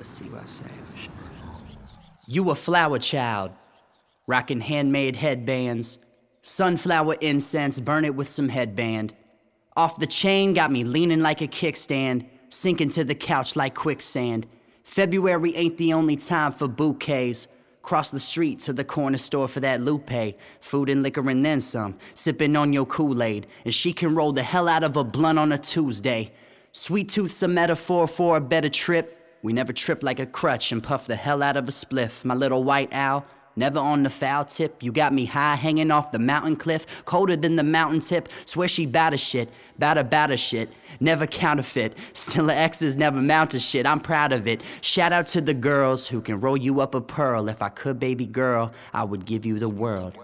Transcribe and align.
I 0.00 0.44
say. 0.46 0.64
You 2.26 2.50
a 2.50 2.54
flower 2.54 2.98
child, 2.98 3.50
rocking 4.26 4.60
handmade 4.60 5.16
headbands, 5.16 5.98
sunflower 6.40 7.16
incense, 7.20 7.80
burn 7.80 8.06
it 8.06 8.14
with 8.14 8.28
some 8.28 8.48
headband. 8.48 9.12
Off 9.76 9.98
the 9.98 10.06
chain 10.06 10.54
got 10.54 10.72
me 10.72 10.84
leaning 10.84 11.20
like 11.20 11.42
a 11.42 11.46
kickstand, 11.46 12.26
sinking 12.48 12.88
to 12.90 13.04
the 13.04 13.14
couch 13.14 13.56
like 13.56 13.74
quicksand. 13.74 14.46
February 14.84 15.54
ain't 15.54 15.76
the 15.76 15.92
only 15.92 16.16
time 16.16 16.52
for 16.52 16.66
bouquets. 16.66 17.46
Cross 17.82 18.10
the 18.10 18.20
street 18.20 18.58
to 18.60 18.72
the 18.72 18.84
corner 18.84 19.18
store 19.18 19.48
for 19.48 19.60
that 19.60 19.82
lupe. 19.82 20.10
Food 20.60 20.88
and 20.88 21.02
liquor 21.02 21.28
and 21.28 21.44
then 21.44 21.60
some. 21.60 21.96
Sipping 22.14 22.56
on 22.56 22.72
your 22.72 22.86
Kool 22.86 23.22
Aid. 23.22 23.46
And 23.64 23.74
she 23.74 23.92
can 23.92 24.14
roll 24.14 24.32
the 24.32 24.42
hell 24.42 24.68
out 24.68 24.82
of 24.82 24.96
a 24.96 25.04
blunt 25.04 25.38
on 25.38 25.52
a 25.52 25.58
Tuesday. 25.58 26.32
Sweet 26.72 27.08
tooth's 27.08 27.42
a 27.42 27.48
metaphor 27.48 28.06
for 28.06 28.36
a 28.36 28.40
better 28.40 28.68
trip. 28.68 29.19
We 29.42 29.52
never 29.52 29.72
trip 29.72 30.02
like 30.02 30.20
a 30.20 30.26
crutch 30.26 30.70
and 30.70 30.82
puff 30.82 31.06
the 31.06 31.16
hell 31.16 31.42
out 31.42 31.56
of 31.56 31.68
a 31.68 31.72
spliff. 31.72 32.24
My 32.24 32.34
little 32.34 32.62
white 32.62 32.92
owl. 32.92 33.24
Never 33.56 33.80
on 33.80 34.04
the 34.04 34.10
foul 34.10 34.44
tip. 34.44 34.82
You 34.82 34.92
got 34.92 35.12
me 35.12 35.24
high 35.24 35.56
hanging 35.56 35.90
off 35.90 36.12
the 36.12 36.18
mountain 36.18 36.56
cliff. 36.56 37.04
Colder 37.04 37.36
than 37.36 37.56
the 37.56 37.64
mountain 37.64 38.00
tip. 38.00 38.28
Swear 38.44 38.68
she 38.68 38.86
bout 38.86 39.12
a 39.12 39.18
shit. 39.18 39.50
Bout 39.78 39.98
a 39.98 40.04
bout 40.04 40.30
a 40.30 40.36
shit. 40.36 40.72
Never 41.00 41.26
counterfeit. 41.26 41.96
Still 42.12 42.46
her 42.46 42.52
exes 42.52 42.96
never 42.96 43.20
mount 43.20 43.54
a 43.54 43.60
shit. 43.60 43.86
I'm 43.86 44.00
proud 44.00 44.32
of 44.32 44.46
it. 44.46 44.62
Shout 44.82 45.12
out 45.12 45.26
to 45.28 45.40
the 45.40 45.54
girls 45.54 46.08
who 46.08 46.20
can 46.20 46.40
roll 46.40 46.56
you 46.56 46.80
up 46.80 46.94
a 46.94 47.00
pearl. 47.00 47.48
If 47.48 47.60
I 47.60 47.70
could, 47.70 47.98
baby 47.98 48.26
girl, 48.26 48.72
I 48.92 49.04
would 49.04 49.24
give 49.24 49.44
you 49.44 49.58
the 49.58 49.68
world. 49.68 50.16